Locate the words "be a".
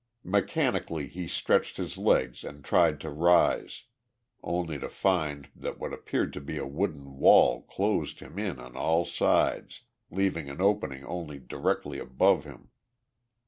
6.41-6.65